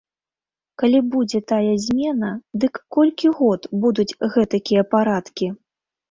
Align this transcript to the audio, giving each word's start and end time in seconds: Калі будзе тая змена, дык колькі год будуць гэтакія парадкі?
Калі 0.83 0.99
будзе 1.15 1.39
тая 1.51 1.73
змена, 1.83 2.31
дык 2.63 2.79
колькі 2.97 3.27
год 3.41 3.67
будуць 3.83 4.17
гэтакія 4.37 4.83
парадкі? 4.95 5.51